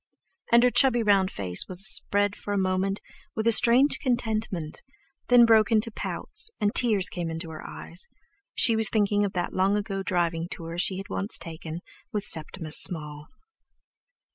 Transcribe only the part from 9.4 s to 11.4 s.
long ago driving tour she had once